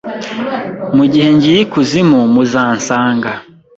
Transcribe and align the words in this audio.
Mugihe 0.95 1.29
ngiye 1.35 1.59
ikuzimu 1.65 2.19
muzansanga 2.33 3.31